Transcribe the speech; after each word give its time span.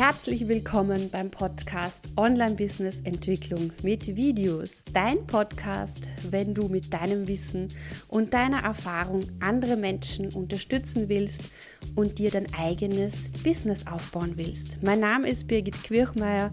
Herzlich 0.00 0.48
willkommen 0.48 1.10
beim 1.10 1.30
Podcast 1.30 2.08
Online 2.16 2.54
Business 2.54 3.00
Entwicklung 3.00 3.70
mit 3.82 4.16
Videos. 4.16 4.82
Dein 4.94 5.26
Podcast, 5.26 6.08
wenn 6.30 6.54
du 6.54 6.68
mit 6.68 6.90
deinem 6.90 7.28
Wissen 7.28 7.68
und 8.08 8.32
deiner 8.32 8.62
Erfahrung 8.62 9.20
andere 9.40 9.76
Menschen 9.76 10.32
unterstützen 10.32 11.10
willst 11.10 11.50
und 11.96 12.18
dir 12.18 12.30
dein 12.30 12.46
eigenes 12.54 13.28
Business 13.44 13.86
aufbauen 13.86 14.38
willst. 14.38 14.82
Mein 14.82 15.00
Name 15.00 15.28
ist 15.28 15.46
Birgit 15.48 15.84
Quirchmeier 15.84 16.50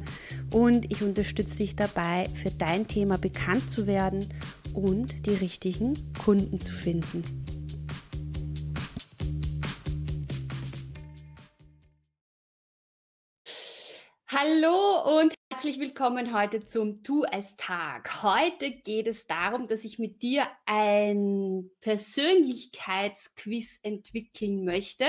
und 0.52 0.91
ich 0.91 1.02
unterstütze 1.02 1.59
dich 1.59 1.77
dabei, 1.77 2.27
für 2.34 2.52
dein 2.52 2.86
Thema 2.86 3.18
bekannt 3.18 3.71
zu 3.71 3.88
werden 3.88 4.25
und 4.73 5.25
die 5.25 5.36
richtigen 5.36 5.93
Kunden 6.21 6.59
zu 6.59 6.73
finden. 6.73 7.23
Hallo 14.29 15.19
und 15.19 15.33
herzlich 15.49 15.79
willkommen 15.79 16.37
heute 16.37 16.65
zum 16.65 17.01
Tu 17.01 17.23
es 17.31 17.55
Tag. 17.55 18.23
Heute 18.23 18.71
geht 18.71 19.07
es 19.07 19.25
darum, 19.25 19.69
dass 19.69 19.85
ich 19.85 19.99
mit 19.99 20.21
dir 20.21 20.45
ein 20.65 21.71
Persönlichkeitsquiz 21.79 23.79
entwickeln 23.83 24.65
möchte, 24.65 25.05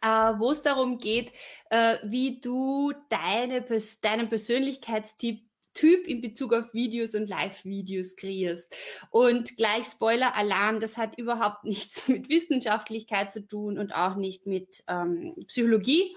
äh, 0.00 0.32
wo 0.38 0.52
es 0.52 0.62
darum 0.62 0.98
geht, 0.98 1.32
äh, 1.70 1.96
wie 2.04 2.38
du 2.38 2.92
deine, 3.08 3.66
deinen 4.00 4.28
Persönlichkeitstyp 4.28 5.40
Typ 5.72 6.06
in 6.06 6.20
Bezug 6.20 6.52
auf 6.52 6.72
Videos 6.72 7.14
und 7.14 7.28
Live-Videos 7.28 8.16
kreierst. 8.16 8.76
Und 9.10 9.56
gleich 9.56 9.86
Spoiler-Alarm, 9.86 10.78
das 10.78 10.98
hat 10.98 11.18
überhaupt 11.18 11.64
nichts 11.64 12.06
mit 12.06 12.28
Wissenschaftlichkeit 12.28 13.32
zu 13.32 13.46
tun 13.46 13.76
und 13.76 13.92
auch 13.92 14.14
nicht 14.14 14.46
mit 14.46 14.84
ähm, 14.88 15.34
Psychologie 15.48 16.14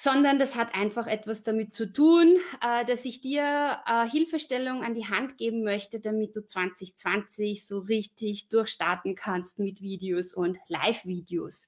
sondern 0.00 0.38
das 0.38 0.54
hat 0.54 0.76
einfach 0.76 1.08
etwas 1.08 1.42
damit 1.42 1.74
zu 1.74 1.92
tun, 1.92 2.36
äh, 2.64 2.84
dass 2.84 3.04
ich 3.04 3.20
dir 3.20 3.80
äh, 3.84 4.08
Hilfestellung 4.08 4.84
an 4.84 4.94
die 4.94 5.08
Hand 5.08 5.38
geben 5.38 5.64
möchte, 5.64 5.98
damit 5.98 6.36
du 6.36 6.46
2020 6.46 7.66
so 7.66 7.80
richtig 7.80 8.48
durchstarten 8.48 9.16
kannst 9.16 9.58
mit 9.58 9.80
Videos 9.80 10.32
und 10.32 10.56
Live-Videos. 10.68 11.66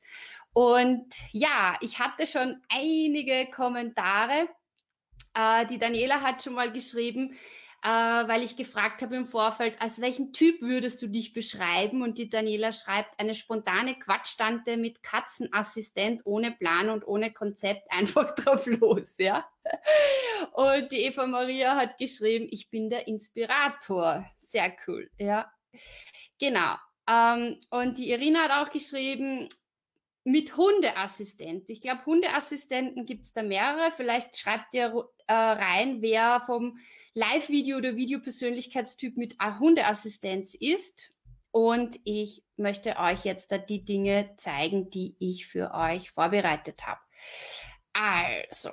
Und 0.53 1.13
ja, 1.33 1.77
ich 1.81 1.99
hatte 1.99 2.29
schon 2.29 2.63
einige 2.69 3.51
Kommentare. 3.51 4.49
Äh, 5.35 5.67
die 5.67 5.79
Daniela 5.79 6.23
hat 6.23 6.45
schon 6.45 6.55
mal 6.55 6.71
geschrieben, 6.71 7.35
äh, 7.83 7.89
weil 7.89 8.43
ich 8.43 8.57
gefragt 8.57 9.01
habe 9.01 9.17
im 9.17 9.27
Vorfeld, 9.27 9.81
als 9.81 10.01
welchen 10.01 10.33
Typ 10.33 10.61
würdest 10.61 11.01
du 11.01 11.07
dich 11.07 11.33
beschreiben? 11.33 12.03
Und 12.03 12.19
die 12.19 12.29
Daniela 12.29 12.73
schreibt, 12.73 13.19
eine 13.19 13.35
spontane 13.35 13.99
Quatschtante 13.99 14.77
mit 14.77 15.03
Katzenassistent, 15.03 16.23
ohne 16.25 16.53
Plan 16.53 16.91
und 16.91 17.07
ohne 17.07 17.33
Konzept, 17.33 17.83
einfach 17.91 18.35
drauf 18.35 18.67
los, 18.67 19.17
ja. 19.19 19.49
Und 20.53 20.93
die 20.93 21.05
Eva 21.05 21.27
Maria 21.27 21.77
hat 21.77 21.99
geschrieben, 21.99 22.47
ich 22.51 22.71
bin 22.71 22.91
der 22.91 23.09
Inspirator. 23.09 24.27
Sehr 24.41 24.75
cool, 24.87 25.11
ja. 25.19 25.51
Genau. 26.39 26.75
Ähm, 27.09 27.59
und 27.71 27.99
die 27.99 28.11
Irina 28.11 28.41
hat 28.41 28.67
auch 28.67 28.73
geschrieben, 28.73 29.49
mit 30.25 30.57
Hundeassistent. 30.57 31.71
Ich 31.71 31.81
glaube, 31.81 32.05
Hundeassistenten 32.05 33.07
gibt 33.07 33.25
es 33.25 33.33
da 33.33 33.43
mehrere. 33.43 33.91
Vielleicht 33.91 34.37
schreibt 34.37 34.75
ihr 34.75 35.09
äh, 35.27 35.33
rein, 35.33 36.03
wer 36.03 36.41
vom 36.45 36.79
Live-Video 37.15 37.79
oder 37.79 37.97
Videopersönlichkeitstyp 37.97 39.17
mit 39.17 39.37
Hundeassistenz 39.59 40.55
ist. 40.55 41.11
Und 41.53 41.99
ich 42.05 42.45
möchte 42.57 42.97
euch 42.99 43.25
jetzt 43.25 43.51
da 43.51 43.59
die 43.59 43.85
Dinge 43.85 44.35
zeigen, 44.37 44.91
die 44.91 45.17
ich 45.19 45.47
für 45.47 45.73
euch 45.75 46.11
vorbereitet 46.11 46.87
habe. 46.87 47.01
Also, 47.93 48.71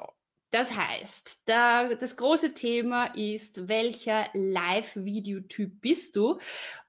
das 0.52 0.76
heißt, 0.76 1.44
da, 1.46 1.94
das 1.94 2.16
große 2.16 2.54
Thema 2.54 3.06
ist, 3.16 3.68
welcher 3.68 4.30
Live-Videotyp 4.34 5.82
bist 5.82 6.16
du? 6.16 6.40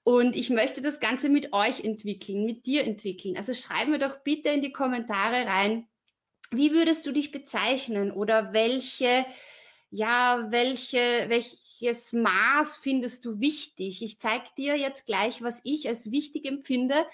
Und 0.04 0.36
ich 0.36 0.50
möchte 0.50 0.80
das 0.80 1.00
Ganze 1.00 1.28
mit 1.28 1.52
euch 1.52 1.84
entwickeln, 1.84 2.44
mit 2.44 2.66
dir 2.66 2.84
entwickeln. 2.84 3.36
Also 3.36 3.54
schreib 3.54 3.88
mir 3.88 3.98
doch 3.98 4.18
bitte 4.18 4.50
in 4.50 4.62
die 4.62 4.72
Kommentare 4.72 5.46
rein, 5.46 5.88
wie 6.50 6.72
würdest 6.72 7.04
du 7.04 7.12
dich 7.12 7.30
bezeichnen 7.30 8.12
oder 8.12 8.52
welche, 8.52 9.26
ja, 9.90 10.46
welche, 10.50 11.26
welches 11.28 12.12
Maß 12.12 12.76
findest 12.76 13.24
du 13.24 13.40
wichtig? 13.40 14.02
Ich 14.02 14.20
zeige 14.20 14.46
dir 14.56 14.76
jetzt 14.76 15.04
gleich, 15.04 15.42
was 15.42 15.60
ich 15.64 15.88
als 15.88 16.10
wichtig 16.10 16.46
empfinde 16.46 17.04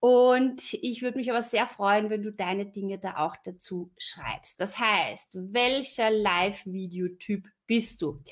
und 0.00 0.74
ich 0.74 1.02
würde 1.02 1.18
mich 1.18 1.30
aber 1.30 1.42
sehr 1.42 1.66
freuen, 1.66 2.08
wenn 2.08 2.22
du 2.22 2.30
deine 2.30 2.66
Dinge 2.66 2.98
da 2.98 3.16
auch 3.16 3.36
dazu 3.44 3.90
schreibst. 3.98 4.60
Das 4.60 4.78
heißt, 4.78 5.38
welcher 5.52 6.10
Live-Videotyp 6.10 7.48
bist 7.66 8.02
du? 8.02 8.22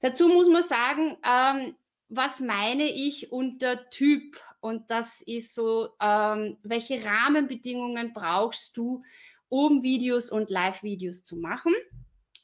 Dazu 0.00 0.28
muss 0.28 0.48
man 0.48 0.62
sagen, 0.62 1.16
ähm, 1.28 1.74
was 2.08 2.40
meine 2.40 2.84
ich 2.84 3.32
unter 3.32 3.88
Typ? 3.90 4.36
Und 4.60 4.90
das 4.90 5.20
ist 5.22 5.54
so, 5.54 5.88
ähm, 6.00 6.58
welche 6.62 7.04
Rahmenbedingungen 7.04 8.12
brauchst 8.12 8.76
du, 8.76 9.02
um 9.48 9.82
Videos 9.82 10.30
und 10.30 10.50
Live-Videos 10.50 11.24
zu 11.24 11.36
machen? 11.36 11.72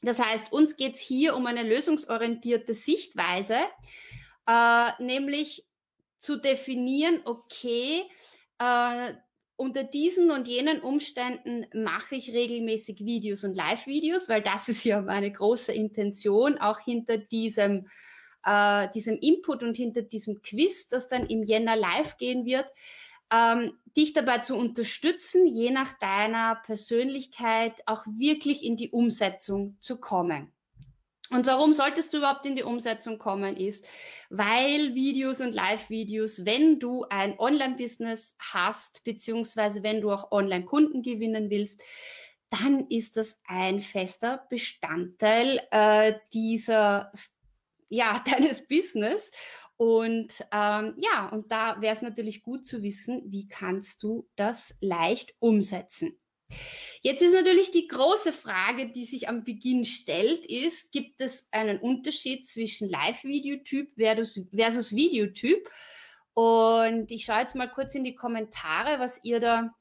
Das 0.01 0.19
heißt, 0.19 0.51
uns 0.51 0.75
geht's 0.75 0.99
hier 0.99 1.35
um 1.35 1.45
eine 1.45 1.63
lösungsorientierte 1.63 2.73
Sichtweise, 2.73 3.57
äh, 4.45 4.89
nämlich 4.99 5.65
zu 6.17 6.37
definieren, 6.37 7.21
okay, 7.25 8.03
äh, 8.59 9.13
unter 9.55 9.83
diesen 9.83 10.29
und 10.31 10.47
jenen 10.47 10.81
Umständen 10.81 11.65
mache 11.73 12.15
ich 12.15 12.31
regelmäßig 12.31 13.03
Videos 13.03 13.43
und 13.43 13.55
Live-Videos, 13.55 14.29
weil 14.29 14.41
das 14.41 14.69
ist 14.69 14.83
ja 14.83 15.01
meine 15.01 15.31
große 15.31 15.73
Intention, 15.73 16.59
auch 16.59 16.79
hinter 16.79 17.17
diesem, 17.17 17.87
äh, 18.45 18.87
diesem 18.93 19.17
Input 19.17 19.63
und 19.63 19.75
hinter 19.75 20.03
diesem 20.03 20.41
Quiz, 20.43 20.87
das 20.87 21.07
dann 21.07 21.25
im 21.25 21.43
Jänner 21.43 21.75
live 21.75 22.17
gehen 22.17 22.45
wird, 22.45 22.71
ähm, 23.33 23.73
dich 23.97 24.13
dabei 24.13 24.39
zu 24.39 24.55
unterstützen, 24.55 25.47
je 25.47 25.71
nach 25.71 25.97
deiner 25.99 26.61
Persönlichkeit 26.63 27.81
auch 27.87 28.05
wirklich 28.05 28.63
in 28.63 28.77
die 28.77 28.91
Umsetzung 28.91 29.75
zu 29.79 29.99
kommen. 29.99 30.53
Und 31.29 31.45
warum 31.45 31.73
solltest 31.73 32.13
du 32.13 32.17
überhaupt 32.17 32.45
in 32.45 32.55
die 32.55 32.63
Umsetzung 32.63 33.17
kommen, 33.17 33.57
ist, 33.57 33.85
weil 34.29 34.95
Videos 34.95 35.41
und 35.41 35.53
Live-Videos, 35.53 36.45
wenn 36.45 36.79
du 36.79 37.05
ein 37.09 37.37
Online-Business 37.37 38.35
hast, 38.39 39.03
beziehungsweise 39.03 39.83
wenn 39.83 40.01
du 40.01 40.11
auch 40.11 40.31
Online-Kunden 40.31 41.01
gewinnen 41.01 41.49
willst, 41.49 41.81
dann 42.49 42.87
ist 42.87 43.17
das 43.17 43.41
ein 43.45 43.81
fester 43.81 44.45
Bestandteil 44.49 45.59
äh, 45.71 46.13
dieser, 46.33 47.11
ja, 47.89 48.23
deines 48.31 48.65
Business. 48.65 49.31
Und 49.75 50.43
ähm, 50.51 50.95
ja, 50.97 51.29
und 51.31 51.51
da 51.51 51.79
wäre 51.81 51.93
es 51.93 52.01
natürlich 52.01 52.41
gut 52.41 52.65
zu 52.65 52.81
wissen, 52.81 53.21
wie 53.27 53.47
kannst 53.47 54.01
du 54.01 54.27
das 54.35 54.75
leicht 54.81 55.35
umsetzen. 55.39 56.17
Jetzt 57.01 57.21
ist 57.21 57.33
natürlich 57.33 57.71
die 57.71 57.87
große 57.87 58.33
Frage, 58.33 58.91
die 58.91 59.05
sich 59.05 59.29
am 59.29 59.43
Beginn 59.43 59.85
stellt, 59.85 60.45
ist, 60.45 60.91
gibt 60.91 61.21
es 61.21 61.47
einen 61.51 61.79
Unterschied 61.79 62.45
zwischen 62.45 62.89
Live-Videotyp 62.89 63.93
versus 63.95 64.95
Videotyp? 64.95 65.69
Und 66.33 67.11
ich 67.11 67.25
schaue 67.25 67.39
jetzt 67.39 67.55
mal 67.55 67.69
kurz 67.69 67.95
in 67.95 68.03
die 68.03 68.15
Kommentare, 68.15 68.99
was 68.99 69.23
ihr 69.23 69.39
da 69.39 69.73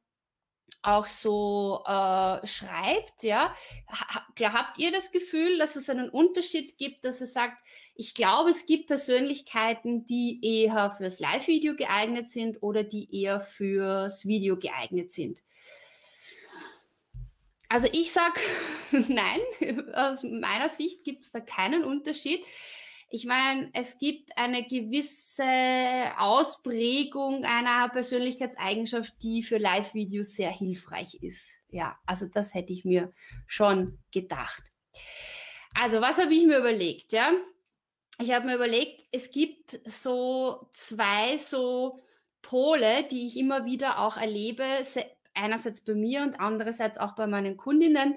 auch 0.82 1.06
so 1.06 1.82
äh, 1.84 2.46
schreibt, 2.46 3.22
ja, 3.22 3.52
habt 3.88 4.78
ihr 4.78 4.92
das 4.92 5.10
Gefühl, 5.10 5.58
dass 5.58 5.74
es 5.74 5.90
einen 5.90 6.08
Unterschied 6.08 6.78
gibt, 6.78 7.04
dass 7.04 7.20
er 7.20 7.26
sagt, 7.26 7.56
ich 7.96 8.14
glaube, 8.14 8.50
es 8.50 8.66
gibt 8.66 8.86
Persönlichkeiten, 8.86 10.06
die 10.06 10.38
eher 10.42 10.92
fürs 10.92 11.18
Live-Video 11.18 11.74
geeignet 11.74 12.28
sind 12.28 12.62
oder 12.62 12.84
die 12.84 13.08
eher 13.20 13.40
fürs 13.40 14.26
Video 14.26 14.56
geeignet 14.56 15.10
sind? 15.10 15.42
Also 17.68 17.88
ich 17.92 18.12
sag 18.12 18.38
nein, 19.08 19.40
aus 19.94 20.22
meiner 20.22 20.68
Sicht 20.68 21.04
gibt 21.04 21.24
es 21.24 21.30
da 21.30 21.40
keinen 21.40 21.84
Unterschied. 21.84 22.44
Ich 23.08 23.24
meine, 23.24 23.70
es 23.72 23.98
gibt 23.98 24.36
eine 24.36 24.66
gewisse 24.66 25.44
Ausprägung 26.18 27.44
einer 27.44 27.88
Persönlichkeitseigenschaft, 27.88 29.12
die 29.22 29.44
für 29.44 29.58
Live-Videos 29.58 30.34
sehr 30.34 30.50
hilfreich 30.50 31.14
ist. 31.22 31.56
Ja, 31.68 31.96
also 32.04 32.26
das 32.26 32.52
hätte 32.54 32.72
ich 32.72 32.84
mir 32.84 33.12
schon 33.46 33.98
gedacht. 34.12 34.72
Also, 35.74 36.00
was 36.00 36.18
habe 36.18 36.34
ich 36.34 36.46
mir 36.46 36.58
überlegt? 36.58 37.12
Ja, 37.12 37.32
ich 38.18 38.32
habe 38.32 38.46
mir 38.46 38.56
überlegt, 38.56 39.02
es 39.12 39.30
gibt 39.30 39.78
so 39.84 40.68
zwei 40.72 41.36
so 41.36 42.00
Pole, 42.42 43.04
die 43.04 43.26
ich 43.26 43.36
immer 43.36 43.64
wieder 43.64 44.00
auch 44.00 44.16
erlebe, 44.16 44.64
einerseits 45.36 45.80
bei 45.80 45.94
mir 45.94 46.22
und 46.22 46.40
andererseits 46.40 46.98
auch 46.98 47.14
bei 47.14 47.26
meinen 47.26 47.56
Kundinnen, 47.56 48.16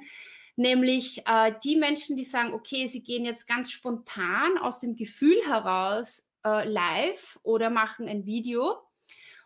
nämlich 0.56 1.26
äh, 1.26 1.54
die 1.64 1.76
Menschen, 1.76 2.16
die 2.16 2.24
sagen, 2.24 2.54
okay, 2.54 2.88
sie 2.88 3.02
gehen 3.02 3.26
jetzt 3.26 3.48
ganz 3.48 3.72
spontan 3.72 4.58
aus 4.60 4.80
dem 4.80 4.96
Gefühl 4.96 5.38
heraus 5.48 6.24
äh, 6.46 6.68
live 6.68 7.40
oder 7.44 7.70
machen 7.70 8.08
ein 8.08 8.26
Video. 8.26 8.78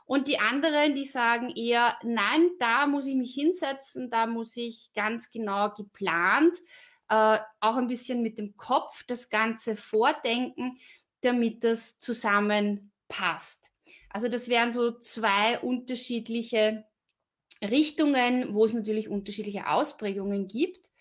Und 0.05 0.27
die 0.27 0.39
anderen, 0.39 0.95
die 0.95 1.05
sagen 1.05 1.49
eher, 1.49 1.97
nein, 2.03 2.49
da 2.59 2.87
muss 2.87 3.05
ich 3.05 3.15
mich 3.15 3.33
hinsetzen, 3.33 4.09
da 4.09 4.27
muss 4.27 4.57
ich 4.57 4.91
ganz 4.93 5.31
genau 5.31 5.69
geplant, 5.69 6.57
äh, 7.09 7.37
auch 7.59 7.77
ein 7.77 7.87
bisschen 7.87 8.21
mit 8.21 8.37
dem 8.37 8.57
Kopf 8.57 9.03
das 9.07 9.29
Ganze 9.29 9.75
vordenken, 9.75 10.77
damit 11.21 11.63
das 11.63 11.99
zusammenpasst. 11.99 13.71
Also 14.09 14.27
das 14.27 14.47
wären 14.47 14.71
so 14.71 14.97
zwei 14.99 15.59
unterschiedliche 15.59 16.85
Richtungen, 17.63 18.53
wo 18.53 18.65
es 18.65 18.73
natürlich 18.73 19.09
unterschiedliche 19.09 19.67
Ausprägungen 19.67 20.47
gibt. 20.47 20.91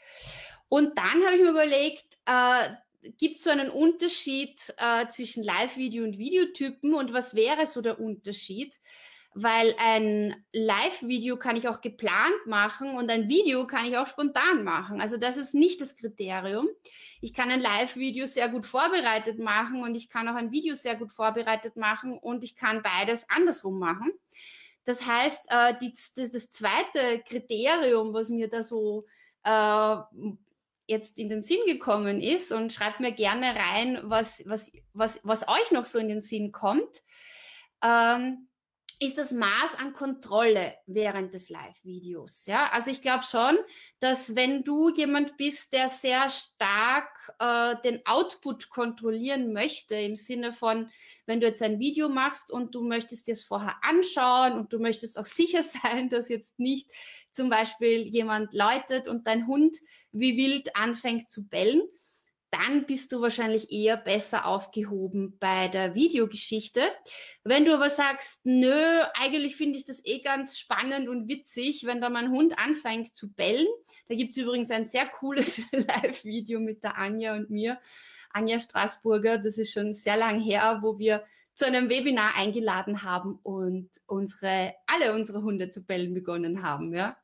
Und 0.68 0.96
dann 0.96 1.24
habe 1.24 1.36
ich 1.36 1.42
mir 1.42 1.50
überlegt, 1.50 2.18
äh, 2.26 2.70
gibt 3.18 3.38
es 3.38 3.44
so 3.44 3.50
einen 3.50 3.70
Unterschied 3.70 4.58
äh, 4.78 5.06
zwischen 5.08 5.42
Live-Video 5.42 6.04
und 6.04 6.18
Videotypen 6.18 6.94
und 6.94 7.12
was 7.12 7.34
wäre 7.34 7.66
so 7.66 7.80
der 7.80 8.00
Unterschied? 8.00 8.78
Weil 9.34 9.74
ein 9.78 10.44
Live-Video 10.52 11.38
kann 11.38 11.56
ich 11.56 11.66
auch 11.66 11.80
geplant 11.80 12.46
machen 12.46 12.96
und 12.96 13.10
ein 13.10 13.28
Video 13.28 13.66
kann 13.66 13.86
ich 13.86 13.96
auch 13.96 14.06
spontan 14.06 14.62
machen. 14.62 15.00
Also 15.00 15.16
das 15.16 15.38
ist 15.38 15.54
nicht 15.54 15.80
das 15.80 15.96
Kriterium. 15.96 16.68
Ich 17.22 17.32
kann 17.32 17.50
ein 17.50 17.60
Live-Video 17.60 18.26
sehr 18.26 18.50
gut 18.50 18.66
vorbereitet 18.66 19.38
machen 19.38 19.82
und 19.82 19.94
ich 19.94 20.10
kann 20.10 20.28
auch 20.28 20.34
ein 20.34 20.52
Video 20.52 20.74
sehr 20.74 20.96
gut 20.96 21.12
vorbereitet 21.12 21.76
machen 21.76 22.18
und 22.18 22.44
ich 22.44 22.54
kann 22.54 22.82
beides 22.82 23.28
andersrum 23.30 23.78
machen. 23.78 24.12
Das 24.84 25.06
heißt, 25.06 25.46
äh, 25.50 25.74
die, 25.80 25.92
das, 25.92 26.30
das, 26.30 26.50
zweite 26.50 27.22
Kriterium, 27.26 28.12
was 28.12 28.30
mir 28.30 28.48
da 28.48 28.62
so 28.62 29.06
äh, 29.44 29.96
jetzt 30.86 31.18
in 31.18 31.28
den 31.28 31.42
Sinn 31.42 31.60
gekommen 31.66 32.20
ist 32.20 32.52
und 32.52 32.72
schreibt 32.72 33.00
mir 33.00 33.12
gerne 33.12 33.54
rein, 33.54 34.00
was, 34.02 34.42
was, 34.46 34.70
was, 34.92 35.20
was 35.22 35.46
euch 35.48 35.70
noch 35.70 35.84
so 35.84 35.98
in 35.98 36.08
den 36.08 36.20
Sinn 36.20 36.52
kommt. 36.52 37.02
Ähm, 37.84 38.48
ist 39.02 39.18
das 39.18 39.32
Maß 39.32 39.78
an 39.80 39.92
Kontrolle 39.92 40.74
während 40.86 41.34
des 41.34 41.50
Live-Videos. 41.50 42.46
Ja, 42.46 42.70
also 42.70 42.90
ich 42.90 43.02
glaube 43.02 43.24
schon, 43.24 43.58
dass 43.98 44.36
wenn 44.36 44.62
du 44.62 44.90
jemand 44.90 45.36
bist, 45.36 45.72
der 45.72 45.88
sehr 45.88 46.30
stark 46.30 47.34
äh, 47.38 47.74
den 47.84 48.00
Output 48.06 48.70
kontrollieren 48.70 49.52
möchte, 49.52 49.96
im 49.96 50.16
Sinne 50.16 50.52
von, 50.52 50.88
wenn 51.26 51.40
du 51.40 51.46
jetzt 51.48 51.62
ein 51.62 51.80
Video 51.80 52.08
machst 52.08 52.52
und 52.52 52.74
du 52.74 52.82
möchtest 52.82 53.26
dir 53.26 53.32
es 53.32 53.42
vorher 53.42 53.76
anschauen 53.82 54.52
und 54.52 54.72
du 54.72 54.78
möchtest 54.78 55.18
auch 55.18 55.26
sicher 55.26 55.62
sein, 55.62 56.08
dass 56.08 56.28
jetzt 56.28 56.58
nicht 56.58 56.88
zum 57.32 57.50
Beispiel 57.50 58.06
jemand 58.06 58.54
läutet 58.54 59.08
und 59.08 59.26
dein 59.26 59.46
Hund 59.46 59.78
wie 60.12 60.36
wild 60.36 60.76
anfängt 60.76 61.30
zu 61.30 61.48
bellen, 61.48 61.82
dann 62.52 62.84
bist 62.84 63.12
du 63.12 63.22
wahrscheinlich 63.22 63.72
eher 63.72 63.96
besser 63.96 64.46
aufgehoben 64.46 65.38
bei 65.40 65.68
der 65.68 65.94
Videogeschichte. 65.94 66.82
Wenn 67.44 67.64
du 67.64 67.72
aber 67.74 67.88
sagst, 67.88 68.40
nö, 68.44 69.00
eigentlich 69.14 69.56
finde 69.56 69.78
ich 69.78 69.86
das 69.86 70.04
eh 70.04 70.20
ganz 70.20 70.58
spannend 70.58 71.08
und 71.08 71.28
witzig, 71.28 71.84
wenn 71.86 72.02
da 72.02 72.10
mein 72.10 72.30
Hund 72.30 72.58
anfängt 72.58 73.16
zu 73.16 73.32
bellen. 73.32 73.66
Da 74.08 74.14
gibt 74.14 74.32
es 74.32 74.36
übrigens 74.36 74.70
ein 74.70 74.84
sehr 74.84 75.06
cooles 75.06 75.62
Live-Video 75.72 76.60
mit 76.60 76.84
der 76.84 76.98
Anja 76.98 77.34
und 77.34 77.48
mir. 77.48 77.80
Anja 78.30 78.60
Straßburger, 78.60 79.38
das 79.38 79.56
ist 79.56 79.72
schon 79.72 79.94
sehr 79.94 80.18
lang 80.18 80.38
her, 80.38 80.80
wo 80.82 80.98
wir 80.98 81.24
zu 81.54 81.66
einem 81.66 81.88
Webinar 81.88 82.34
eingeladen 82.36 83.02
haben 83.02 83.38
und 83.42 83.90
unsere, 84.06 84.74
alle 84.86 85.14
unsere 85.14 85.42
Hunde 85.42 85.70
zu 85.70 85.82
bellen 85.82 86.12
begonnen 86.12 86.62
haben, 86.62 86.94
ja. 86.94 87.16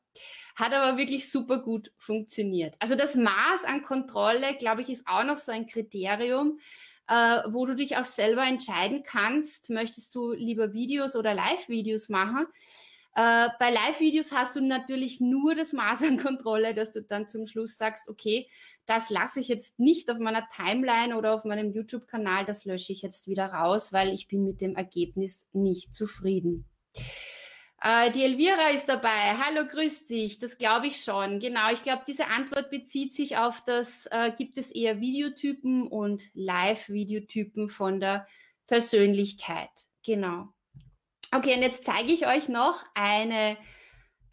Hat 0.59 0.73
aber 0.73 0.97
wirklich 0.97 1.31
super 1.31 1.61
gut 1.61 1.91
funktioniert. 1.97 2.75
Also 2.79 2.95
das 2.95 3.15
Maß 3.15 3.63
an 3.65 3.81
Kontrolle, 3.81 4.55
glaube 4.59 4.81
ich, 4.81 4.89
ist 4.89 5.07
auch 5.07 5.23
noch 5.23 5.37
so 5.37 5.53
ein 5.53 5.67
Kriterium, 5.67 6.59
äh, 7.07 7.41
wo 7.49 7.65
du 7.65 7.75
dich 7.75 7.95
auch 7.95 8.05
selber 8.05 8.45
entscheiden 8.45 9.03
kannst, 9.03 9.69
möchtest 9.69 10.13
du 10.15 10.33
lieber 10.33 10.73
Videos 10.73 11.15
oder 11.15 11.33
Live-Videos 11.33 12.09
machen. 12.09 12.45
Äh, 13.15 13.49
bei 13.57 13.71
Live-Videos 13.71 14.31
hast 14.31 14.55
du 14.55 14.61
natürlich 14.61 15.19
nur 15.19 15.55
das 15.55 15.73
Maß 15.73 16.03
an 16.03 16.17
Kontrolle, 16.17 16.73
dass 16.73 16.91
du 16.91 17.01
dann 17.01 17.27
zum 17.27 17.47
Schluss 17.47 17.77
sagst, 17.77 18.07
okay, 18.07 18.47
das 18.85 19.09
lasse 19.09 19.39
ich 19.39 19.47
jetzt 19.47 19.79
nicht 19.79 20.11
auf 20.11 20.19
meiner 20.19 20.47
Timeline 20.49 21.17
oder 21.17 21.33
auf 21.33 21.45
meinem 21.45 21.71
YouTube-Kanal, 21.71 22.45
das 22.45 22.65
lösche 22.65 22.93
ich 22.93 23.01
jetzt 23.01 23.27
wieder 23.27 23.47
raus, 23.47 23.91
weil 23.93 24.09
ich 24.13 24.27
bin 24.27 24.43
mit 24.43 24.61
dem 24.61 24.75
Ergebnis 24.75 25.49
nicht 25.53 25.95
zufrieden. 25.95 26.68
Äh, 27.81 28.11
die 28.11 28.23
Elvira 28.23 28.69
ist 28.69 28.87
dabei. 28.89 29.35
Hallo, 29.37 29.67
grüß 29.67 30.05
dich. 30.05 30.39
Das 30.39 30.57
glaube 30.57 30.87
ich 30.87 31.01
schon. 31.01 31.39
Genau, 31.39 31.71
ich 31.71 31.81
glaube, 31.81 32.03
diese 32.07 32.27
Antwort 32.27 32.69
bezieht 32.69 33.13
sich 33.13 33.37
auf 33.37 33.63
das, 33.63 34.07
äh, 34.07 34.31
gibt 34.35 34.57
es 34.57 34.71
eher 34.71 34.99
Videotypen 34.99 35.87
und 35.87 36.23
Live-Videotypen 36.33 37.69
von 37.69 37.99
der 37.99 38.27
Persönlichkeit. 38.67 39.69
Genau. 40.05 40.49
Okay, 41.31 41.55
und 41.55 41.61
jetzt 41.61 41.85
zeige 41.85 42.11
ich 42.11 42.27
euch 42.27 42.49
noch 42.49 42.83
eine, 42.95 43.55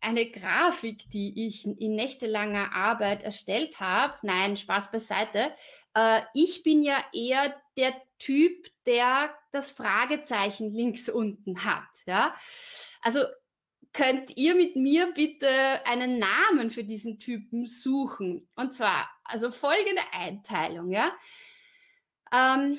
eine 0.01 0.31
Grafik, 0.31 1.09
die 1.11 1.47
ich 1.47 1.67
in 1.67 1.95
nächtelanger 1.95 2.73
Arbeit 2.75 3.23
erstellt 3.23 3.81
habe. 3.81 4.15
Nein, 4.23 4.57
Spaß 4.57 4.91
beiseite. 4.91 5.53
Äh, 5.95 6.23
ich 6.35 6.63
bin 6.65 6.83
ja 6.83 6.99
eher 7.13 7.55
der 7.77 7.95
Typ, 8.19 8.69
der 8.87 9.37
das 9.53 9.71
Fragezeichen 9.71 10.73
links 10.73 11.09
unten 11.09 11.65
hat. 11.65 11.89
Ja, 12.07 12.35
also 13.03 13.21
könnt 13.93 14.37
ihr 14.37 14.55
mit 14.55 14.77
mir 14.77 15.13
bitte 15.15 15.49
einen 15.87 16.19
Namen 16.19 16.71
für 16.71 16.85
diesen 16.85 17.19
Typen 17.19 17.67
suchen? 17.67 18.49
Und 18.55 18.75
zwar, 18.75 19.11
also 19.25 19.51
folgende 19.51 20.03
Einteilung, 20.13 20.91
ja. 20.91 21.13
Ähm, 22.33 22.79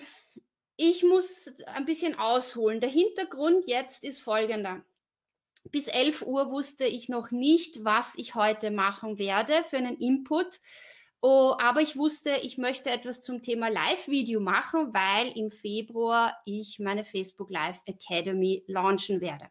ich 0.76 1.04
muss 1.04 1.52
ein 1.66 1.86
bisschen 1.86 2.20
ausholen. 2.20 2.82
Der 2.82 2.90
Hintergrund 2.90 3.66
jetzt 3.66 4.04
ist 4.04 4.22
folgender. 4.22 4.84
Bis 5.72 5.88
11 5.88 6.22
Uhr 6.22 6.52
wusste 6.52 6.86
ich 6.86 7.10
noch 7.10 7.32
nicht, 7.32 7.84
was 7.84 8.14
ich 8.16 8.36
heute 8.36 8.70
machen 8.70 9.18
werde 9.18 9.64
für 9.64 9.78
einen 9.78 9.98
Input. 9.98 10.60
Oh, 11.22 11.56
aber 11.60 11.82
ich 11.82 11.98
wusste, 11.98 12.38
ich 12.44 12.58
möchte 12.58 12.92
etwas 12.92 13.22
zum 13.22 13.42
Thema 13.42 13.70
Live-Video 13.70 14.40
machen, 14.40 14.94
weil 14.94 15.36
im 15.36 15.50
Februar 15.50 16.38
ich 16.46 16.78
meine 16.80 17.04
Facebook 17.04 17.50
Live 17.50 17.82
Academy 17.86 18.64
launchen 18.68 19.20
werde. 19.20 19.50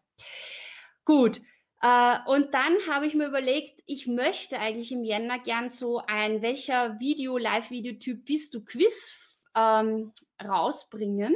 Gut. 1.05 1.41
Äh, 1.83 2.19
und 2.27 2.55
dann 2.55 2.75
habe 2.89 3.07
ich 3.07 3.15
mir 3.15 3.27
überlegt, 3.27 3.83
ich 3.87 4.07
möchte 4.07 4.61
eigentlich 4.61 4.93
im 4.93 5.03
Jänner 5.03 5.41
gern 5.41 5.69
so 5.69 6.01
ein, 6.07 6.41
welcher 6.41 6.99
Video, 7.01 7.37
Live-Video-Typ 7.37 8.25
bist 8.25 8.55
du, 8.55 8.65
Quiz 8.65 9.19
ähm, 9.57 10.13
rausbringen. 10.43 11.35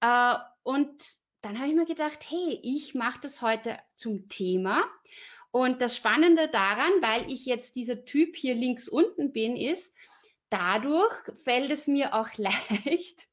Äh, 0.00 0.34
und 0.62 1.02
dann 1.40 1.58
habe 1.58 1.68
ich 1.68 1.74
mir 1.74 1.86
gedacht, 1.86 2.26
hey, 2.28 2.60
ich 2.62 2.94
mache 2.94 3.20
das 3.22 3.40
heute 3.40 3.78
zum 3.94 4.28
Thema 4.28 4.84
und 5.56 5.80
das 5.80 5.96
Spannende 5.96 6.48
daran, 6.48 6.92
weil 7.00 7.32
ich 7.32 7.46
jetzt 7.46 7.76
dieser 7.76 8.04
Typ 8.04 8.36
hier 8.36 8.54
links 8.54 8.90
unten 8.90 9.32
bin, 9.32 9.56
ist, 9.56 9.94
dadurch 10.50 11.14
fällt 11.42 11.70
es 11.70 11.86
mir 11.86 12.12
auch 12.12 12.28
leicht, 12.36 13.26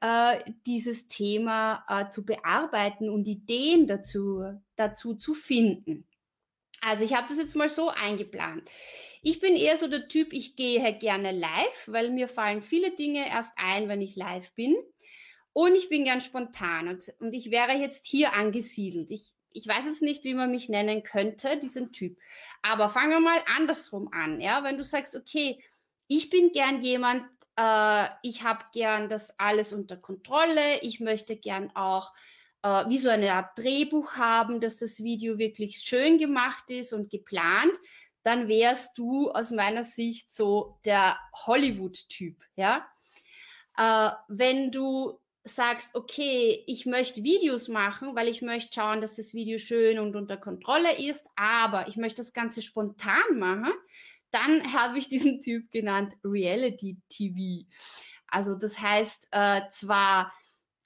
äh, 0.00 0.38
dieses 0.66 1.06
Thema 1.08 1.84
äh, 1.86 2.08
zu 2.08 2.24
bearbeiten 2.24 3.10
und 3.10 3.28
Ideen 3.28 3.86
dazu, 3.86 4.58
dazu 4.76 5.14
zu 5.16 5.34
finden. 5.34 6.08
Also 6.80 7.04
ich 7.04 7.14
habe 7.14 7.26
das 7.28 7.36
jetzt 7.36 7.56
mal 7.56 7.68
so 7.68 7.90
eingeplant. 7.90 8.70
Ich 9.20 9.38
bin 9.40 9.54
eher 9.54 9.76
so 9.76 9.86
der 9.86 10.08
Typ, 10.08 10.32
ich 10.32 10.56
gehe 10.56 10.94
gerne 10.94 11.30
live, 11.30 11.88
weil 11.88 12.10
mir 12.10 12.28
fallen 12.28 12.62
viele 12.62 12.92
Dinge 12.92 13.28
erst 13.28 13.52
ein, 13.56 13.86
wenn 13.86 14.00
ich 14.00 14.16
live 14.16 14.50
bin. 14.54 14.76
Und 15.52 15.74
ich 15.74 15.90
bin 15.90 16.04
gern 16.04 16.22
spontan 16.22 16.88
und, 16.88 17.12
und 17.18 17.34
ich 17.34 17.50
wäre 17.50 17.72
jetzt 17.72 18.06
hier 18.06 18.32
angesiedelt. 18.32 19.10
Ich 19.10 19.34
ich 19.52 19.66
weiß 19.66 19.86
es 19.86 20.00
nicht, 20.00 20.24
wie 20.24 20.34
man 20.34 20.50
mich 20.50 20.68
nennen 20.68 21.02
könnte, 21.02 21.58
diesen 21.58 21.92
Typ. 21.92 22.18
Aber 22.62 22.90
fangen 22.90 23.10
wir 23.10 23.20
mal 23.20 23.40
andersrum 23.56 24.08
an, 24.12 24.40
ja, 24.40 24.64
wenn 24.64 24.78
du 24.78 24.84
sagst, 24.84 25.16
okay, 25.16 25.62
ich 26.06 26.30
bin 26.30 26.52
gern 26.52 26.82
jemand, 26.82 27.24
äh, 27.56 28.08
ich 28.22 28.42
habe 28.42 28.64
gern 28.72 29.08
das 29.08 29.38
alles 29.38 29.72
unter 29.72 29.96
Kontrolle, 29.96 30.80
ich 30.82 31.00
möchte 31.00 31.36
gern 31.36 31.70
auch 31.74 32.12
äh, 32.62 32.88
wie 32.88 32.98
so 32.98 33.08
eine 33.08 33.32
Art 33.34 33.58
Drehbuch 33.58 34.14
haben, 34.14 34.60
dass 34.60 34.76
das 34.76 35.02
Video 35.02 35.38
wirklich 35.38 35.78
schön 35.78 36.18
gemacht 36.18 36.70
ist 36.70 36.92
und 36.92 37.10
geplant, 37.10 37.76
dann 38.22 38.48
wärst 38.48 38.98
du 38.98 39.30
aus 39.30 39.50
meiner 39.50 39.84
Sicht 39.84 40.32
so 40.32 40.78
der 40.84 41.18
Hollywood-Typ, 41.46 42.36
ja. 42.56 42.86
Äh, 43.78 44.10
wenn 44.28 44.72
du 44.72 45.19
sagst, 45.44 45.94
okay, 45.94 46.62
ich 46.66 46.86
möchte 46.86 47.22
Videos 47.22 47.68
machen, 47.68 48.14
weil 48.14 48.28
ich 48.28 48.42
möchte 48.42 48.74
schauen, 48.74 49.00
dass 49.00 49.16
das 49.16 49.32
Video 49.32 49.58
schön 49.58 49.98
und 49.98 50.14
unter 50.14 50.36
Kontrolle 50.36 50.98
ist, 50.98 51.26
aber 51.36 51.88
ich 51.88 51.96
möchte 51.96 52.20
das 52.20 52.32
Ganze 52.32 52.60
spontan 52.62 53.38
machen, 53.38 53.72
dann 54.30 54.62
habe 54.72 54.98
ich 54.98 55.08
diesen 55.08 55.40
Typ 55.40 55.70
genannt 55.70 56.14
Reality 56.24 56.98
TV. 57.08 57.66
Also 58.26 58.54
das 58.54 58.78
heißt 58.78 59.28
äh, 59.32 59.62
zwar 59.70 60.32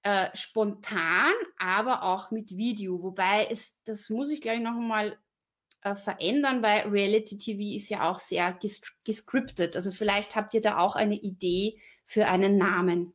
äh, 0.03 0.29
spontan, 0.35 1.33
aber 1.59 2.03
auch 2.03 2.31
mit 2.31 2.57
Video. 2.57 3.03
Wobei 3.03 3.49
es, 3.51 3.79
das 3.85 4.11
muss 4.11 4.31
ich 4.31 4.41
gleich 4.41 4.61
noch 4.61 4.77
einmal 4.77 5.19
äh, 5.83 5.97
verändern, 5.97 6.63
weil 6.63 6.89
Reality 6.89 7.39
TV 7.39 7.77
ist 7.77 7.89
ja 7.89 8.11
auch 8.11 8.19
sehr 8.19 8.53
ges 8.53 8.83
gescriptet. 9.05 9.77
Also 9.77 9.93
vielleicht 9.93 10.37
habt 10.37 10.55
ihr 10.55 10.61
da 10.61 10.79
auch 10.79 10.95
eine 10.95 11.17
Idee 11.17 11.81
für 12.05 12.27
einen 12.27 12.57
Namen. 12.59 13.13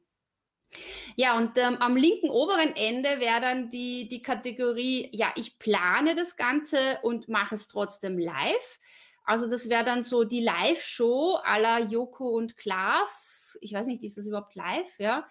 Ja, 1.16 1.38
und 1.38 1.58
ähm, 1.58 1.78
am 1.80 1.96
linken 1.96 2.30
oberen 2.30 2.76
Ende 2.76 3.20
wäre 3.20 3.42
dann 3.42 3.70
die, 3.70 4.08
die 4.08 4.22
Kategorie, 4.22 5.10
ja, 5.14 5.32
ich 5.36 5.58
plane 5.60 6.16
das 6.16 6.36
Ganze 6.36 7.00
und 7.02 7.28
mache 7.28 7.56
es 7.56 7.68
trotzdem 7.68 8.18
live. 8.18 8.80
Also 9.24 9.48
das 9.48 9.70
wäre 9.70 9.84
dann 9.84 10.02
so 10.02 10.24
die 10.24 10.42
Live-Show 10.42 11.40
la 11.46 11.80
Joko 11.80 12.30
und 12.30 12.58
Klaas. 12.58 13.58
Ich 13.62 13.74
weiß 13.74 13.88
nicht, 13.88 14.04
ist 14.04 14.18
das 14.18 14.28
überhaupt 14.28 14.56
live, 14.56 15.00
ja? 15.00 15.28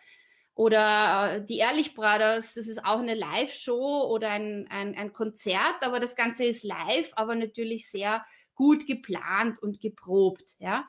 Oder 0.55 1.37
äh, 1.37 1.45
die 1.45 1.59
Ehrlich 1.59 1.95
Brothers, 1.95 2.55
das 2.55 2.67
ist 2.67 2.85
auch 2.85 2.99
eine 2.99 3.15
Live-Show 3.15 4.09
oder 4.11 4.31
ein, 4.31 4.67
ein, 4.71 4.97
ein 4.97 5.13
Konzert, 5.13 5.77
aber 5.83 6.01
das 6.01 6.17
Ganze 6.17 6.45
ist 6.45 6.65
live, 6.65 7.13
aber 7.15 7.37
natürlich 7.37 7.91
sehr 7.91 8.25
gut 8.55 8.87
geplant 8.87 9.63
und 9.63 9.81
geprobt, 9.81 10.57
ja. 10.59 10.89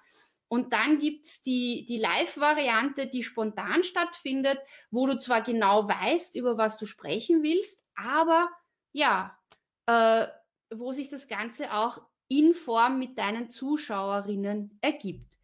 Und 0.49 0.73
dann 0.73 0.97
gibt's 0.97 1.41
die, 1.43 1.85
die 1.87 1.97
Live-Variante, 1.97 3.07
die 3.07 3.23
spontan 3.23 3.83
stattfindet, 3.83 4.59
wo 4.91 5.05
du 5.07 5.15
zwar 5.15 5.41
genau 5.41 5.87
weißt, 5.87 6.35
über 6.35 6.57
was 6.57 6.77
du 6.77 6.85
sprechen 6.85 7.43
willst, 7.43 7.83
aber 7.95 8.49
ja, 8.91 9.37
äh, 9.85 10.27
wo 10.73 10.91
sich 10.91 11.07
das 11.09 11.27
Ganze 11.27 11.71
auch 11.71 12.01
in 12.27 12.53
Form 12.53 12.99
mit 12.99 13.17
deinen 13.17 13.49
Zuschauerinnen 13.49 14.79
ergibt. 14.81 15.39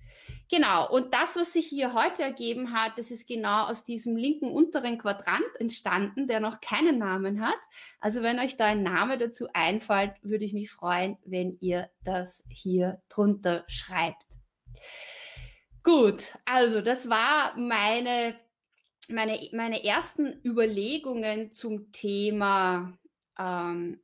Genau, 0.50 0.89
und 0.89 1.13
das, 1.13 1.35
was 1.35 1.53
sich 1.53 1.67
hier 1.67 1.93
heute 1.93 2.21
ergeben 2.21 2.71
hat, 2.74 2.97
das 2.97 3.09
ist 3.09 3.27
genau 3.27 3.65
aus 3.65 3.83
diesem 3.83 4.15
linken 4.15 4.51
unteren 4.51 5.00
Quadrant 5.00 5.43
entstanden, 5.59 6.27
der 6.27 6.39
noch 6.39 6.62
keinen 6.62 7.00
Namen 7.00 7.41
hat. 7.41 7.57
Also 8.00 8.21
wenn 8.21 8.39
euch 8.39 8.55
da 8.55 8.65
ein 8.65 8.83
Name 8.83 9.17
dazu 9.17 9.47
einfällt, 9.53 10.13
würde 10.21 10.45
ich 10.45 10.53
mich 10.53 10.71
freuen, 10.71 11.17
wenn 11.25 11.57
ihr 11.62 11.89
das 12.03 12.43
hier 12.50 13.01
drunter 13.09 13.65
schreibt. 13.67 14.34
Gut, 15.84 16.34
also 16.46 16.82
das 16.82 17.10
war 17.10 17.55
meine, 17.58 18.36
meine, 19.08 19.38
meine 19.51 19.84
ersten 19.84 20.41
Überlegungen 20.44 21.51
zum 21.51 21.91
Thema 21.91 22.98
ähm, 23.38 24.00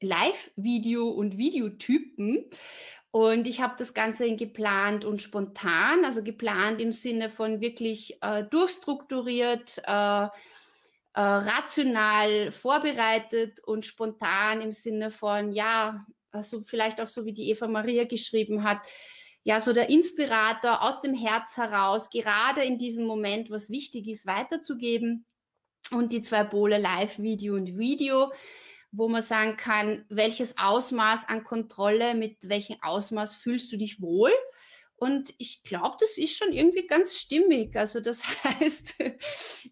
Live-Video 0.00 1.08
und 1.08 1.38
Videotypen. 1.38 2.50
Und 3.10 3.46
ich 3.46 3.60
habe 3.60 3.74
das 3.78 3.92
Ganze 3.92 4.34
geplant 4.34 5.04
und 5.04 5.20
spontan, 5.20 6.04
also 6.04 6.22
geplant 6.22 6.80
im 6.80 6.92
Sinne 6.92 7.28
von 7.28 7.60
wirklich 7.60 8.16
äh, 8.22 8.44
durchstrukturiert, 8.44 9.82
äh, 9.86 10.28
äh, 11.14 11.20
rational 11.20 12.50
vorbereitet 12.50 13.60
und 13.64 13.84
spontan 13.84 14.62
im 14.62 14.72
Sinne 14.72 15.10
von, 15.10 15.52
ja, 15.52 16.06
also 16.32 16.62
vielleicht 16.64 17.00
auch 17.00 17.08
so 17.08 17.24
wie 17.24 17.32
die 17.32 17.50
Eva 17.50 17.68
Maria 17.68 18.04
geschrieben 18.04 18.64
hat, 18.64 18.78
ja, 19.44 19.60
so 19.60 19.72
der 19.72 19.90
Inspirator 19.90 20.82
aus 20.82 21.00
dem 21.00 21.14
Herz 21.14 21.56
heraus, 21.56 22.10
gerade 22.10 22.62
in 22.62 22.78
diesem 22.78 23.06
Moment, 23.06 23.50
was 23.50 23.70
wichtig 23.70 24.06
ist, 24.08 24.26
weiterzugeben. 24.26 25.26
Und 25.90 26.12
die 26.12 26.22
zwei 26.22 26.44
Pole 26.44 26.78
Live, 26.78 27.18
Video 27.18 27.54
und 27.54 27.76
Video, 27.76 28.32
wo 28.92 29.08
man 29.08 29.20
sagen 29.20 29.56
kann, 29.56 30.04
welches 30.08 30.56
Ausmaß 30.58 31.28
an 31.28 31.42
Kontrolle, 31.42 32.14
mit 32.14 32.36
welchem 32.48 32.76
Ausmaß 32.82 33.36
fühlst 33.36 33.72
du 33.72 33.76
dich 33.76 34.00
wohl? 34.00 34.32
Und 34.94 35.34
ich 35.38 35.64
glaube, 35.64 35.96
das 35.98 36.16
ist 36.16 36.36
schon 36.36 36.52
irgendwie 36.52 36.86
ganz 36.86 37.16
stimmig. 37.16 37.74
Also 37.76 37.98
das 37.98 38.22
heißt, 38.44 39.00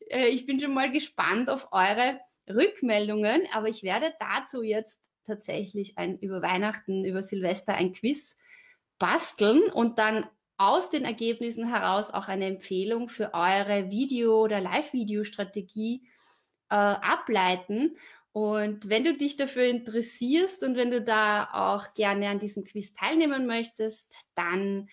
äh, 0.09 0.29
ich 0.29 0.47
bin 0.47 0.59
schon 0.59 0.75
mal 0.75 0.91
gespannt 0.91 1.49
auf 1.49 1.69
eure 1.71 2.19
Rückmeldungen, 2.49 3.43
aber 3.53 3.69
ich 3.69 3.85
werde 3.85 4.13
dazu 4.19 4.63
jetzt 4.63 5.10
tatsächlich 5.31 5.97
ein 5.97 6.19
über 6.19 6.43
Weihnachten, 6.43 7.05
über 7.05 7.23
Silvester 7.23 7.75
ein 7.75 7.93
Quiz 7.93 8.37
basteln 8.99 9.63
und 9.73 9.99
dann 9.99 10.27
aus 10.59 10.91
den 10.91 11.05
Ergebnissen 11.05 11.67
heraus 11.67 12.13
auch 12.13 12.29
eine 12.29 12.47
Empfehlung 12.47 13.09
für 13.09 13.33
eure 13.33 13.91
Video- 13.91 14.43
oder 14.43 14.61
Live-Video-Strategie 14.61 16.03
äh, 16.69 16.75
ableiten. 16.75 17.97
Und 18.33 18.89
wenn 18.91 19.05
du 19.05 19.17
dich 19.17 19.37
dafür 19.37 19.65
interessierst 19.65 20.63
und 20.63 20.77
wenn 20.77 20.91
du 20.91 21.01
da 21.01 21.49
auch 21.53 21.95
gerne 21.95 22.29
an 22.29 22.39
diesem 22.39 22.65
Quiz 22.65 22.93
teilnehmen 22.93 23.47
möchtest, 23.47 24.27
dann 24.35 24.89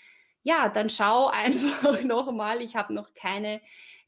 ja, 0.47 0.69
dann 0.69 0.89
schau 0.89 1.27
einfach 1.33 2.01
nochmal. 2.03 2.61
Ich 2.61 2.75
habe 2.75 2.93
noch 2.93 3.13
keine. 3.13 3.61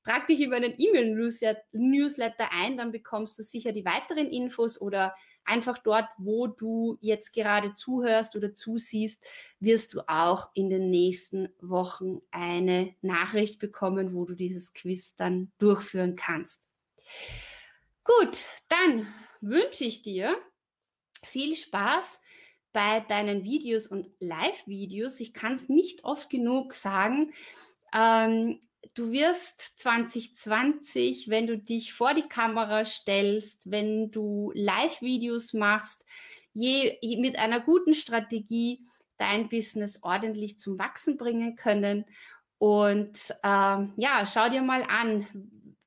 Trag 0.03 0.27
dich 0.27 0.39
über 0.39 0.55
einen 0.55 0.75
E-Mail-Newsletter 0.77 2.49
ein, 2.51 2.77
dann 2.77 2.91
bekommst 2.91 3.37
du 3.37 3.43
sicher 3.43 3.71
die 3.71 3.85
weiteren 3.85 4.27
Infos 4.27 4.79
oder 4.79 5.13
einfach 5.43 5.77
dort, 5.79 6.07
wo 6.17 6.47
du 6.47 6.97
jetzt 7.01 7.33
gerade 7.33 7.73
zuhörst 7.75 8.35
oder 8.35 8.53
zusiehst, 8.53 9.25
wirst 9.59 9.93
du 9.93 10.01
auch 10.07 10.49
in 10.53 10.69
den 10.69 10.89
nächsten 10.89 11.49
Wochen 11.59 12.21
eine 12.31 12.95
Nachricht 13.01 13.59
bekommen, 13.59 14.13
wo 14.13 14.25
du 14.25 14.35
dieses 14.35 14.73
Quiz 14.73 15.15
dann 15.15 15.51
durchführen 15.57 16.15
kannst. 16.15 16.61
Gut, 18.03 18.45
dann 18.69 19.07
wünsche 19.41 19.83
ich 19.83 20.01
dir 20.01 20.35
viel 21.23 21.55
Spaß 21.55 22.21
bei 22.71 22.99
deinen 23.01 23.43
Videos 23.43 23.87
und 23.87 24.09
Live-Videos. 24.19 25.19
Ich 25.19 25.33
kann 25.33 25.53
es 25.53 25.69
nicht 25.69 26.03
oft 26.03 26.29
genug 26.29 26.73
sagen. 26.73 27.33
Ähm, 27.93 28.59
du 28.93 29.11
wirst 29.11 29.79
2020, 29.79 31.29
wenn 31.29 31.47
du 31.47 31.57
dich 31.57 31.93
vor 31.93 32.13
die 32.13 32.27
Kamera 32.27 32.85
stellst, 32.85 33.71
wenn 33.71 34.11
du 34.11 34.51
Live-Videos 34.55 35.53
machst, 35.53 36.05
je, 36.53 36.97
mit 37.19 37.37
einer 37.37 37.59
guten 37.59 37.95
Strategie 37.95 38.81
dein 39.17 39.49
Business 39.49 40.01
ordentlich 40.01 40.59
zum 40.59 40.79
Wachsen 40.79 41.17
bringen 41.17 41.55
können. 41.55 42.05
Und 42.57 43.33
ähm, 43.43 43.93
ja, 43.97 44.25
schau 44.25 44.49
dir 44.49 44.61
mal 44.61 44.83
an, 44.83 45.27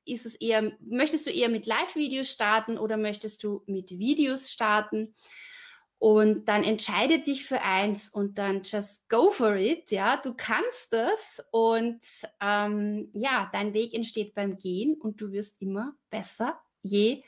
ist 0.05 0.25
es 0.25 0.35
eher, 0.35 0.71
möchtest 0.79 1.27
du 1.27 1.31
eher 1.31 1.49
mit 1.49 1.65
Live-Videos 1.65 2.29
starten 2.29 2.77
oder 2.77 2.97
möchtest 2.97 3.43
du 3.43 3.63
mit 3.67 3.91
Videos 3.91 4.51
starten? 4.51 5.13
Und 6.03 6.49
dann 6.49 6.65
entscheide 6.65 7.19
dich 7.19 7.45
für 7.45 7.61
eins 7.61 8.09
und 8.09 8.37
dann 8.37 8.63
just 8.65 9.07
go 9.07 9.31
for 9.31 9.55
it. 9.55 9.89
Ja, 9.89 10.17
du 10.17 10.33
kannst 10.33 10.91
das 10.91 11.41
und 11.51 12.01
ähm, 12.41 13.09
ja, 13.13 13.49
dein 13.53 13.73
Weg 13.73 13.93
entsteht 13.93 14.35
beim 14.35 14.59
Gehen 14.59 14.95
und 14.99 15.21
du 15.21 15.31
wirst 15.31 15.61
immer 15.61 15.95
besser, 16.09 16.59
je 16.81 17.23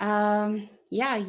ähm, 0.00 0.68
ja, 0.90 1.24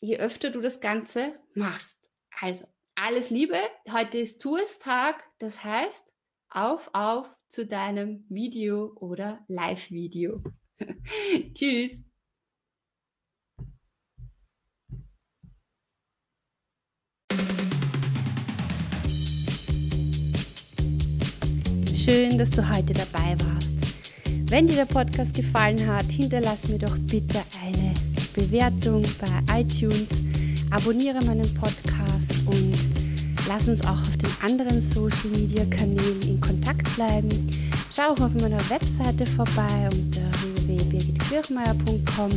je 0.00 0.18
öfter 0.18 0.50
du 0.50 0.60
das 0.60 0.80
Ganze 0.80 1.38
machst. 1.54 2.10
Also 2.40 2.66
alles 2.96 3.30
Liebe. 3.30 3.60
Heute 3.92 4.18
ist 4.18 4.42
Tourstag. 4.42 5.22
Das 5.38 5.62
heißt, 5.62 6.12
auf, 6.48 6.90
auf 6.94 7.28
zu 7.46 7.64
deinem 7.64 8.24
Video 8.28 8.92
oder 8.96 9.44
Live-Video. 9.46 10.42
Tschüss. 11.54 12.09
Schön, 22.10 22.38
dass 22.38 22.50
du 22.50 22.68
heute 22.68 22.92
dabei 22.92 23.36
warst. 23.38 23.76
Wenn 24.46 24.66
dir 24.66 24.74
der 24.74 24.84
Podcast 24.84 25.32
gefallen 25.32 25.86
hat, 25.86 26.06
hinterlass 26.06 26.66
mir 26.66 26.80
doch 26.80 26.98
bitte 26.98 27.38
eine 27.64 27.94
Bewertung 28.34 29.04
bei 29.20 29.60
iTunes, 29.60 30.08
abonniere 30.72 31.24
meinen 31.24 31.54
Podcast 31.54 32.34
und 32.46 32.74
lass 33.46 33.68
uns 33.68 33.84
auch 33.84 34.00
auf 34.00 34.16
den 34.16 34.30
anderen 34.42 34.80
Social 34.80 35.30
Media 35.30 35.64
Kanälen 35.66 36.20
in 36.22 36.40
Kontakt 36.40 36.92
bleiben. 36.96 37.46
Schau 37.94 38.14
auch 38.14 38.20
auf 38.20 38.34
meiner 38.34 38.68
Webseite 38.70 39.24
vorbei 39.24 39.88
unter 39.92 40.22
www.birgitkirchmeier.com. 40.66 42.30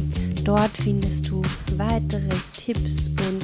Dort 0.43 0.77
findest 0.83 1.29
du 1.29 1.41
weitere 1.77 2.29
Tipps 2.55 3.07
und 3.07 3.41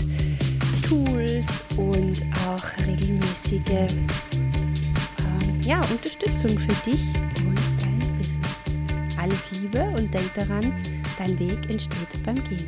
Tools 0.88 1.64
und 1.76 2.24
auch 2.46 2.86
regelmäßige 2.86 3.96
ja, 5.70 5.80
Unterstützung 5.92 6.50
für 6.58 6.90
dich 6.90 7.14
und 7.46 7.60
dein 7.80 8.18
Business. 8.18 8.58
Alles 9.18 9.52
Liebe 9.52 9.84
und 9.96 10.12
denk 10.12 10.34
daran, 10.34 10.74
dein 11.20 11.38
Weg 11.38 11.70
entsteht 11.70 12.24
beim 12.26 12.44
Gehen. 12.46 12.68